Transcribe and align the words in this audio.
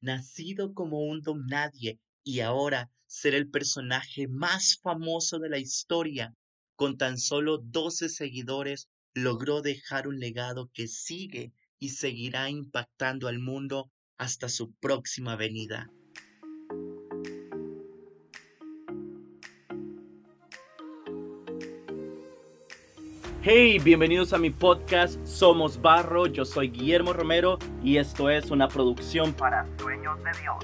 nacido 0.00 0.74
como 0.74 1.00
un 1.00 1.22
don 1.22 1.46
nadie 1.46 1.98
y 2.24 2.40
ahora 2.40 2.90
ser 3.06 3.34
el 3.34 3.50
personaje 3.50 4.28
más 4.28 4.78
famoso 4.82 5.38
de 5.38 5.48
la 5.48 5.58
historia, 5.58 6.34
con 6.76 6.96
tan 6.96 7.18
solo 7.18 7.58
12 7.58 8.08
seguidores, 8.08 8.88
logró 9.14 9.62
dejar 9.62 10.06
un 10.06 10.20
legado 10.20 10.70
que 10.72 10.86
sigue 10.86 11.52
y 11.78 11.90
seguirá 11.90 12.50
impactando 12.50 13.28
al 13.28 13.38
mundo 13.38 13.90
hasta 14.16 14.48
su 14.48 14.72
próxima 14.74 15.36
venida. 15.36 15.90
Hey, 23.42 23.78
bienvenidos 23.78 24.34
a 24.34 24.38
mi 24.38 24.50
podcast 24.50 25.18
Somos 25.24 25.80
Barro, 25.80 26.26
yo 26.26 26.44
soy 26.44 26.68
Guillermo 26.68 27.14
Romero 27.14 27.58
y 27.82 27.96
esto 27.96 28.28
es 28.28 28.50
una 28.50 28.68
producción 28.68 29.32
para 29.32 29.66
Sueños 29.78 30.18
de 30.22 30.30
Dios. 30.42 30.56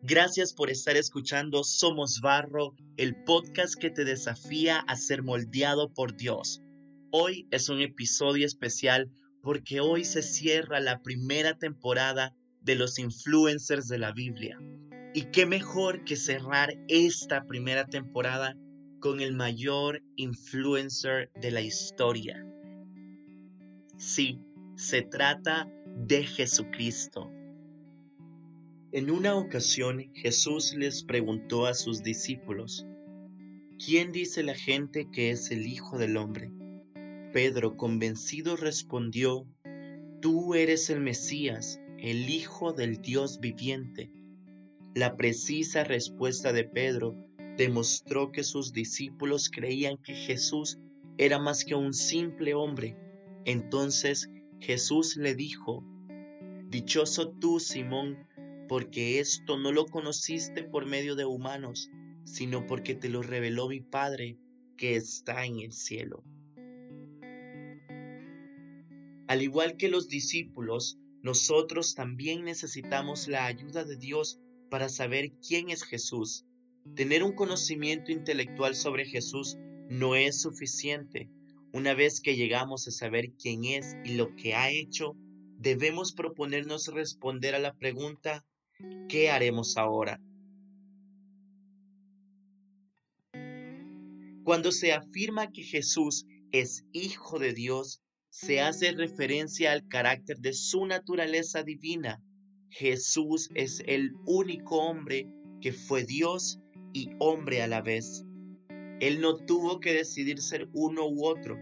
Gracias 0.00 0.54
por 0.54 0.70
estar 0.70 0.96
escuchando 0.96 1.64
Somos 1.64 2.22
Barro, 2.22 2.74
el 2.96 3.22
podcast 3.24 3.74
que 3.78 3.90
te 3.90 4.06
desafía 4.06 4.78
a 4.78 4.96
ser 4.96 5.22
moldeado 5.22 5.92
por 5.92 6.16
Dios. 6.16 6.62
Hoy 7.10 7.46
es 7.50 7.68
un 7.68 7.82
episodio 7.82 8.46
especial 8.46 9.10
porque 9.42 9.80
hoy 9.80 10.06
se 10.06 10.22
cierra 10.22 10.80
la 10.80 11.02
primera 11.02 11.58
temporada 11.58 12.34
de 12.60 12.74
los 12.74 12.98
influencers 12.98 13.88
de 13.88 13.98
la 13.98 14.12
Biblia. 14.12 14.58
Y 15.14 15.30
qué 15.32 15.46
mejor 15.46 16.04
que 16.04 16.16
cerrar 16.16 16.74
esta 16.88 17.44
primera 17.44 17.86
temporada 17.86 18.56
con 19.00 19.20
el 19.20 19.34
mayor 19.34 20.02
influencer 20.16 21.30
de 21.40 21.50
la 21.50 21.60
historia. 21.60 22.44
Sí, 23.96 24.40
se 24.76 25.02
trata 25.02 25.70
de 25.96 26.24
Jesucristo. 26.24 27.32
En 28.92 29.10
una 29.10 29.34
ocasión 29.34 30.10
Jesús 30.14 30.74
les 30.74 31.04
preguntó 31.04 31.66
a 31.66 31.74
sus 31.74 32.02
discípulos, 32.02 32.86
¿quién 33.84 34.12
dice 34.12 34.42
la 34.42 34.54
gente 34.54 35.08
que 35.10 35.30
es 35.30 35.50
el 35.50 35.66
Hijo 35.66 35.98
del 35.98 36.16
Hombre? 36.16 36.50
Pedro 37.32 37.76
convencido 37.76 38.56
respondió, 38.56 39.46
Tú 40.20 40.54
eres 40.54 40.90
el 40.90 41.00
Mesías, 41.00 41.80
el 41.98 42.30
Hijo 42.30 42.72
del 42.72 43.02
Dios 43.02 43.40
viviente. 43.40 44.12
La 44.94 45.16
precisa 45.16 45.82
respuesta 45.82 46.52
de 46.52 46.62
Pedro 46.64 47.16
demostró 47.56 48.30
que 48.30 48.44
sus 48.44 48.72
discípulos 48.72 49.50
creían 49.50 49.96
que 49.98 50.14
Jesús 50.14 50.78
era 51.16 51.40
más 51.40 51.64
que 51.64 51.74
un 51.74 51.92
simple 51.92 52.54
hombre. 52.54 52.96
Entonces 53.44 54.30
Jesús 54.60 55.16
le 55.16 55.34
dijo, 55.34 55.84
Dichoso 56.68 57.30
tú, 57.30 57.58
Simón, 57.58 58.16
porque 58.68 59.18
esto 59.18 59.58
no 59.58 59.72
lo 59.72 59.86
conociste 59.86 60.62
por 60.62 60.86
medio 60.86 61.16
de 61.16 61.24
humanos, 61.24 61.90
sino 62.24 62.66
porque 62.66 62.94
te 62.94 63.08
lo 63.08 63.22
reveló 63.22 63.68
mi 63.68 63.80
Padre 63.80 64.38
que 64.76 64.94
está 64.94 65.44
en 65.44 65.58
el 65.58 65.72
cielo. 65.72 66.22
Al 69.26 69.42
igual 69.42 69.76
que 69.76 69.88
los 69.88 70.08
discípulos, 70.08 70.98
nosotros 71.22 71.94
también 71.94 72.44
necesitamos 72.44 73.28
la 73.28 73.46
ayuda 73.46 73.84
de 73.84 73.96
Dios 73.96 74.40
para 74.70 74.88
saber 74.88 75.32
quién 75.46 75.70
es 75.70 75.82
Jesús. 75.82 76.44
Tener 76.94 77.22
un 77.22 77.32
conocimiento 77.32 78.12
intelectual 78.12 78.74
sobre 78.74 79.04
Jesús 79.04 79.56
no 79.88 80.14
es 80.14 80.40
suficiente. 80.40 81.28
Una 81.72 81.94
vez 81.94 82.20
que 82.20 82.36
llegamos 82.36 82.86
a 82.88 82.90
saber 82.90 83.32
quién 83.32 83.64
es 83.64 83.96
y 84.04 84.14
lo 84.14 84.34
que 84.36 84.54
ha 84.54 84.70
hecho, 84.70 85.16
debemos 85.58 86.12
proponernos 86.12 86.88
responder 86.88 87.54
a 87.54 87.58
la 87.58 87.74
pregunta, 87.74 88.44
¿qué 89.08 89.30
haremos 89.30 89.76
ahora? 89.76 90.20
Cuando 94.44 94.72
se 94.72 94.92
afirma 94.92 95.52
que 95.52 95.62
Jesús 95.62 96.24
es 96.52 96.84
Hijo 96.92 97.38
de 97.38 97.52
Dios, 97.52 98.00
se 98.30 98.60
hace 98.60 98.92
referencia 98.92 99.72
al 99.72 99.88
carácter 99.88 100.38
de 100.38 100.52
su 100.52 100.86
naturaleza 100.86 101.62
divina. 101.62 102.22
Jesús 102.68 103.50
es 103.54 103.82
el 103.86 104.14
único 104.26 104.78
hombre 104.78 105.26
que 105.60 105.72
fue 105.72 106.04
Dios 106.04 106.60
y 106.92 107.10
hombre 107.18 107.62
a 107.62 107.66
la 107.66 107.80
vez. 107.80 108.24
Él 109.00 109.20
no 109.20 109.36
tuvo 109.36 109.80
que 109.80 109.94
decidir 109.94 110.40
ser 110.40 110.68
uno 110.72 111.08
u 111.08 111.24
otro. 111.24 111.56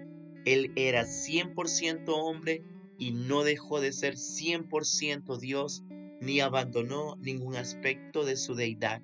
Él 0.45 0.73
era 0.77 1.05
100% 1.05 2.05
hombre 2.09 2.65
y 2.99 3.13
no 3.13 3.45
dejó 3.45 3.81
de 3.81 3.93
ser 3.93 4.15
100% 4.15 5.39
Dios 5.39 5.85
ni 6.21 6.41
abandonó 6.41 7.17
ningún 7.17 7.57
aspecto 7.57 8.25
de 8.25 8.37
su 8.37 8.55
deidad. 8.55 9.03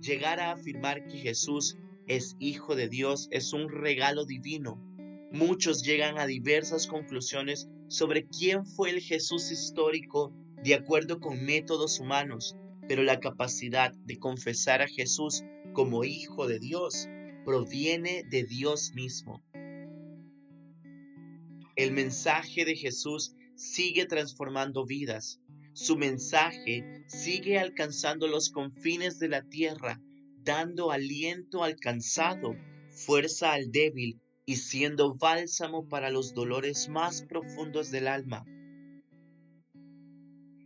Llegar 0.00 0.40
a 0.40 0.52
afirmar 0.52 1.06
que 1.06 1.18
Jesús 1.18 1.76
es 2.06 2.36
hijo 2.38 2.76
de 2.76 2.88
Dios 2.88 3.28
es 3.30 3.52
un 3.52 3.68
regalo 3.68 4.24
divino 4.24 4.87
Muchos 5.30 5.82
llegan 5.82 6.18
a 6.18 6.26
diversas 6.26 6.86
conclusiones 6.86 7.68
sobre 7.88 8.26
quién 8.26 8.64
fue 8.64 8.88
el 8.90 9.00
Jesús 9.00 9.50
histórico 9.50 10.32
de 10.64 10.74
acuerdo 10.74 11.20
con 11.20 11.44
métodos 11.44 12.00
humanos, 12.00 12.56
pero 12.88 13.02
la 13.02 13.20
capacidad 13.20 13.92
de 13.92 14.18
confesar 14.18 14.80
a 14.80 14.88
Jesús 14.88 15.44
como 15.74 16.04
Hijo 16.04 16.46
de 16.46 16.58
Dios 16.58 17.08
proviene 17.44 18.24
de 18.30 18.44
Dios 18.44 18.92
mismo. 18.94 19.42
El 21.76 21.92
mensaje 21.92 22.64
de 22.64 22.74
Jesús 22.74 23.34
sigue 23.54 24.06
transformando 24.06 24.86
vidas. 24.86 25.40
Su 25.74 25.98
mensaje 25.98 27.04
sigue 27.06 27.58
alcanzando 27.58 28.28
los 28.28 28.48
confines 28.48 29.18
de 29.18 29.28
la 29.28 29.42
tierra, 29.42 30.00
dando 30.42 30.90
aliento 30.90 31.62
al 31.64 31.76
cansado, 31.76 32.56
fuerza 32.88 33.52
al 33.52 33.70
débil 33.70 34.20
y 34.48 34.56
siendo 34.56 35.14
bálsamo 35.14 35.90
para 35.90 36.08
los 36.08 36.32
dolores 36.32 36.88
más 36.88 37.20
profundos 37.20 37.90
del 37.90 38.08
alma. 38.08 38.46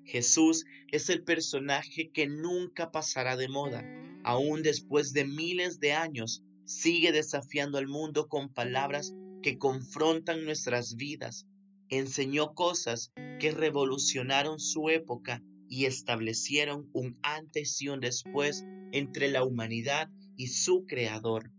Jesús 0.04 0.64
es 0.92 1.10
el 1.10 1.24
personaje 1.24 2.12
que 2.12 2.28
nunca 2.28 2.92
pasará 2.92 3.36
de 3.36 3.48
moda, 3.48 3.82
aún 4.22 4.62
después 4.62 5.12
de 5.12 5.24
miles 5.24 5.80
de 5.80 5.94
años, 5.94 6.44
sigue 6.64 7.10
desafiando 7.10 7.76
al 7.76 7.88
mundo 7.88 8.28
con 8.28 8.50
palabras 8.54 9.16
que 9.42 9.58
confrontan 9.58 10.44
nuestras 10.44 10.94
vidas. 10.94 11.48
Enseñó 11.88 12.54
cosas 12.54 13.10
que 13.40 13.50
revolucionaron 13.50 14.60
su 14.60 14.90
época 14.90 15.42
y 15.68 15.86
establecieron 15.86 16.88
un 16.92 17.18
antes 17.24 17.82
y 17.82 17.88
un 17.88 17.98
después 17.98 18.64
entre 18.92 19.28
la 19.28 19.42
humanidad 19.42 20.08
y 20.36 20.46
su 20.46 20.86
creador. 20.86 21.50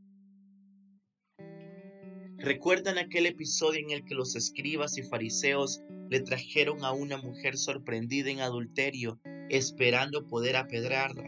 ¿Recuerdan 2.44 2.98
aquel 2.98 3.26
episodio 3.26 3.80
en 3.80 3.92
el 3.92 4.04
que 4.04 4.16
los 4.16 4.36
escribas 4.36 4.98
y 4.98 5.02
fariseos 5.02 5.82
le 6.10 6.20
trajeron 6.20 6.84
a 6.84 6.92
una 6.92 7.16
mujer 7.16 7.56
sorprendida 7.56 8.32
en 8.32 8.42
adulterio, 8.42 9.22
esperando 9.50 10.28
poder 10.28 10.58
apedrarla? 10.58 11.24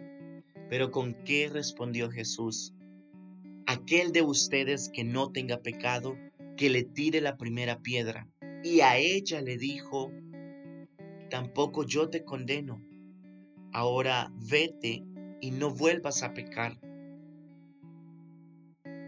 Pero 0.70 0.92
¿con 0.92 1.14
qué 1.24 1.48
respondió 1.48 2.12
Jesús? 2.12 2.74
Aquel 3.66 4.12
de 4.12 4.24
ustedes 4.24 4.90
que 4.90 5.06
no 5.06 5.32
tenga 5.32 5.62
pecado, 5.62 6.18
que 6.58 6.70
le 6.70 6.84
tire 6.84 7.22
la 7.22 7.38
primera 7.38 7.80
piedra. 7.80 8.28
Y 8.62 8.82
a 8.82 8.98
ella 8.98 9.40
le 9.40 9.58
dijo, 9.58 10.12
tampoco 11.30 11.86
yo 11.86 12.10
te 12.10 12.26
condeno. 12.26 12.86
Ahora 13.72 14.34
vete 14.36 15.06
y 15.40 15.52
no 15.52 15.74
vuelvas 15.74 16.24
a 16.24 16.34
pecar. 16.34 16.78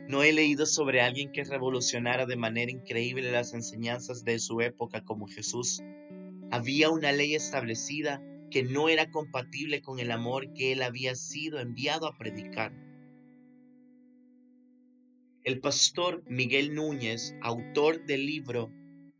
No 0.07 0.23
he 0.23 0.31
leído 0.31 0.65
sobre 0.65 1.01
alguien 1.01 1.33
que 1.33 1.43
revolucionara 1.43 2.25
de 2.25 2.37
manera 2.37 2.71
increíble 2.71 3.29
las 3.31 3.53
enseñanzas 3.53 4.23
de 4.23 4.39
su 4.39 4.61
época 4.61 5.03
como 5.03 5.27
Jesús. 5.27 5.81
Había 6.49 6.89
una 6.89 7.11
ley 7.11 7.35
establecida 7.35 8.21
que 8.49 8.63
no 8.63 8.87
era 8.87 9.11
compatible 9.11 9.81
con 9.81 9.99
el 9.99 10.11
amor 10.11 10.53
que 10.53 10.71
él 10.71 10.81
había 10.81 11.15
sido 11.15 11.59
enviado 11.59 12.07
a 12.07 12.17
predicar. 12.17 12.71
El 15.43 15.59
pastor 15.59 16.23
Miguel 16.27 16.73
Núñez, 16.73 17.35
autor 17.41 18.05
del 18.05 18.25
libro 18.25 18.71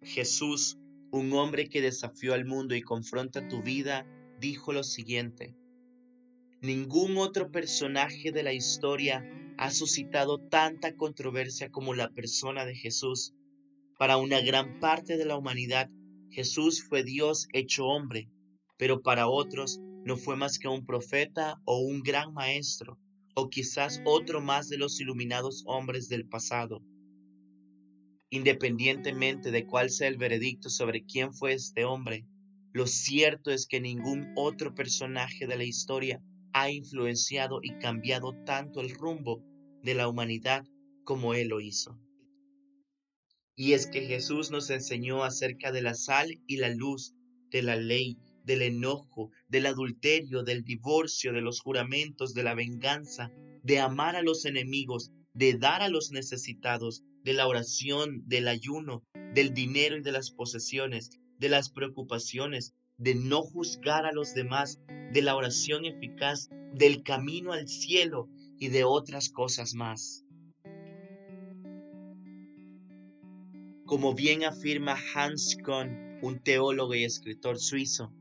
Jesús, 0.02 0.78
un 1.12 1.34
hombre 1.34 1.68
que 1.68 1.82
desafió 1.82 2.34
al 2.34 2.46
mundo 2.46 2.76
y 2.76 2.82
confronta 2.82 3.48
tu 3.50 3.62
vida, 3.62 4.06
dijo 4.40 4.72
lo 4.72 4.84
siguiente. 4.84 5.54
Ningún 6.62 7.18
otro 7.18 7.52
personaje 7.52 8.32
de 8.32 8.44
la 8.44 8.54
historia 8.54 9.26
ha 9.58 9.72
suscitado 9.72 10.40
tanta 10.40 10.96
controversia 10.96 11.72
como 11.72 11.96
la 11.96 12.10
persona 12.10 12.66
de 12.66 12.76
Jesús. 12.76 13.34
Para 13.98 14.18
una 14.18 14.42
gran 14.42 14.80
parte 14.80 15.18
de 15.18 15.26
la 15.26 15.36
humanidad, 15.38 15.90
Jesús 16.30 16.84
fue 16.84 17.04
Dios 17.04 17.48
hecho 17.54 17.86
hombre, 17.88 18.30
pero 18.78 19.02
para 19.02 19.28
otros 19.28 19.80
no 20.06 20.16
fue 20.16 20.36
más 20.36 20.60
que 20.60 20.68
un 20.68 20.86
profeta 20.86 21.60
o 21.66 21.80
un 21.80 22.02
gran 22.02 22.34
maestro. 22.34 23.00
o 23.40 23.50
quizás 23.50 24.02
otro 24.04 24.42
más 24.42 24.68
de 24.68 24.80
los 24.80 25.00
iluminados 25.00 25.64
hombres 25.68 26.10
del 26.10 26.28
pasado. 26.28 26.82
Independientemente 28.32 29.52
de 29.52 29.68
cuál 29.68 29.92
sea 29.92 30.08
el 30.08 30.18
veredicto 30.18 30.72
sobre 30.72 31.06
quién 31.06 31.36
fue 31.36 31.54
este 31.54 31.86
hombre, 31.86 32.26
lo 32.74 32.88
cierto 32.88 33.52
es 33.52 33.68
que 33.68 33.80
ningún 33.80 34.34
otro 34.36 34.74
personaje 34.74 35.46
de 35.46 35.56
la 35.56 35.66
historia 35.66 36.20
ha 36.60 36.72
influenciado 36.72 37.60
y 37.62 37.78
cambiado 37.78 38.34
tanto 38.44 38.82
el 38.82 38.90
rumbo 38.90 39.44
de 39.84 39.94
la 39.94 40.08
humanidad 40.08 40.66
como 41.04 41.36
él 41.36 41.50
lo 41.50 41.62
hizo. 41.62 42.00
Y 43.56 43.74
es 43.74 43.88
que 43.88 44.08
Jesús 44.08 44.50
nos 44.50 44.70
enseñó 44.70 45.24
acerca 45.24 45.72
de 45.72 45.82
la 45.82 45.94
sal 45.94 46.42
y 46.48 46.58
la 46.58 46.70
luz, 46.70 47.14
de 47.52 47.62
la 47.62 47.76
ley, 47.76 48.18
del 48.44 48.62
enojo, 48.62 49.32
del 49.48 49.68
adulterio, 49.68 50.44
del 50.44 50.64
divorcio, 50.64 51.32
de 51.32 51.42
los 51.42 51.62
juramentos, 51.62 52.34
de 52.34 52.44
la 52.44 52.56
venganza, 52.56 53.32
de 53.64 53.80
amar 53.80 54.16
a 54.16 54.22
los 54.24 54.46
enemigos, 54.46 55.12
de 55.34 55.54
dar 55.54 55.82
a 55.82 55.90
los 55.90 56.12
necesitados, 56.12 57.04
de 57.24 57.34
la 57.34 57.48
oración, 57.48 58.24
del 58.28 58.48
ayuno, 58.48 59.04
del 59.34 59.54
dinero 59.54 59.98
y 59.98 60.02
de 60.02 60.12
las 60.12 60.32
posesiones, 60.32 61.12
de 61.38 61.50
las 61.50 61.70
preocupaciones, 61.70 62.74
de 62.98 63.16
no 63.16 63.42
juzgar 63.42 64.06
a 64.06 64.12
los 64.12 64.34
demás, 64.34 64.80
de 65.14 65.22
la 65.22 65.36
oración 65.36 65.86
eficaz, 65.86 66.50
del 66.74 67.04
camino 67.04 67.54
al 67.54 67.68
cielo 67.68 68.30
y 68.60 68.70
de 68.70 68.84
otras 68.84 69.30
cosas 69.30 69.74
más. 69.74 70.26
Como 73.86 74.14
bien 74.14 74.44
afirma 74.44 74.98
Hans 75.16 75.58
Kohn, 75.64 76.20
un 76.22 76.40
teólogo 76.40 76.94
y 76.94 77.04
escritor 77.04 77.58
suizo, 77.58 78.12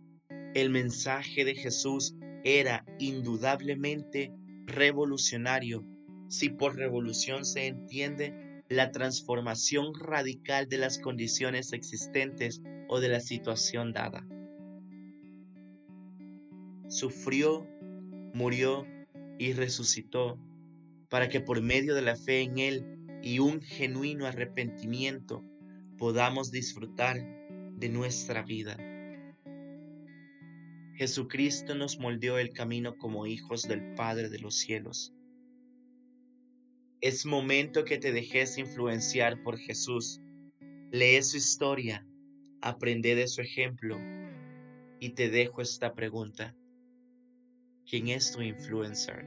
el 0.54 0.70
mensaje 0.70 1.44
de 1.44 1.54
Jesús 1.54 2.14
era 2.44 2.84
indudablemente 2.98 4.32
revolucionario, 4.66 5.84
si 6.28 6.50
por 6.50 6.76
revolución 6.76 7.44
se 7.44 7.66
entiende 7.66 8.62
la 8.68 8.90
transformación 8.90 9.94
radical 9.94 10.68
de 10.68 10.78
las 10.78 10.98
condiciones 10.98 11.72
existentes 11.72 12.62
o 12.88 13.00
de 13.00 13.08
la 13.08 13.20
situación 13.20 13.92
dada. 13.92 14.26
Sufrió, 16.88 17.66
murió 18.32 18.86
y 19.38 19.52
resucitó 19.52 20.38
para 21.08 21.28
que 21.28 21.40
por 21.40 21.60
medio 21.60 21.94
de 21.94 22.02
la 22.02 22.16
fe 22.16 22.42
en 22.42 22.58
Él 22.58 22.98
y 23.22 23.38
un 23.38 23.60
genuino 23.60 24.26
arrepentimiento 24.26 25.44
podamos 25.98 26.50
disfrutar 26.50 27.16
de 27.76 27.88
nuestra 27.88 28.42
vida. 28.42 28.76
Jesucristo 30.94 31.74
nos 31.74 31.98
moldeó 31.98 32.38
el 32.38 32.52
camino 32.52 32.96
como 32.96 33.26
hijos 33.26 33.62
del 33.62 33.94
Padre 33.94 34.30
de 34.30 34.38
los 34.38 34.54
cielos. 34.54 35.12
Es 37.00 37.26
momento 37.26 37.84
que 37.84 37.98
te 37.98 38.12
dejes 38.12 38.56
influenciar 38.56 39.42
por 39.42 39.58
Jesús. 39.58 40.20
Lee 40.90 41.22
su 41.22 41.36
historia, 41.36 42.06
aprende 42.62 43.14
de 43.14 43.28
su 43.28 43.42
ejemplo 43.42 43.98
y 44.98 45.10
te 45.10 45.28
dejo 45.28 45.60
esta 45.60 45.92
pregunta. 45.94 46.54
¿Quién 47.88 48.08
es 48.08 48.32
tu 48.32 48.42
influencer? 48.42 49.24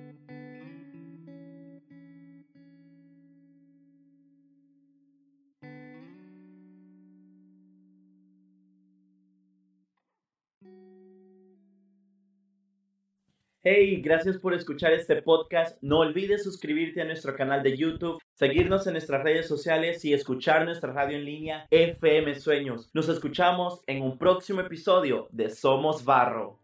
Hey, 13.64 14.02
gracias 14.02 14.38
por 14.38 14.54
escuchar 14.54 14.92
este 14.92 15.22
podcast. 15.22 15.78
No 15.82 16.00
olvides 16.00 16.44
suscribirte 16.44 17.02
a 17.02 17.06
nuestro 17.06 17.36
canal 17.38 17.64
de 17.64 17.78
YouTube, 17.78 18.20
seguirnos 18.34 18.86
en 18.88 18.94
nuestras 18.94 19.24
redes 19.24 19.48
sociales 19.48 20.04
y 20.04 20.14
escuchar 20.14 20.66
nuestra 20.66 20.92
radio 20.92 21.18
en 21.18 21.24
línea 21.24 21.68
FM 21.70 22.36
Sueños. 22.36 22.90
Nos 22.94 23.08
escuchamos 23.08 23.84
en 23.88 24.02
un 24.02 24.18
próximo 24.18 24.60
episodio 24.60 25.30
de 25.32 25.50
Somos 25.50 26.04
Barro. 26.04 26.60